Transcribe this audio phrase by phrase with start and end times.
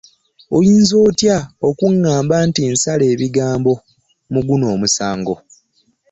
[0.55, 3.73] Olinza otya okungamba nti nsala ebigambo
[4.33, 5.35] mu guno omusango?